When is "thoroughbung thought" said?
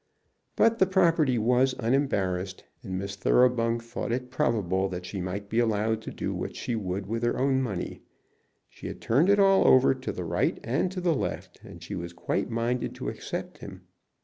3.15-4.11